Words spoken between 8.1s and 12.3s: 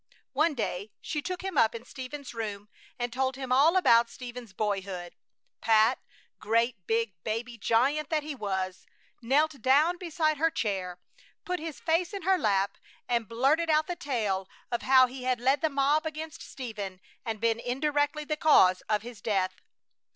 he was, knelt down beside her chair, put his face in